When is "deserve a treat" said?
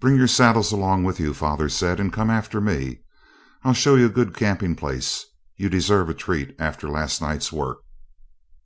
5.68-6.56